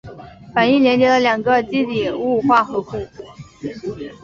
[0.55, 2.87] 反应连接了两个羰基底物化合物。